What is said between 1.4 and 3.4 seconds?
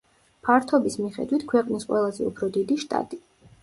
ქვეყნის ყველაზე უფრო დიდი შტატი.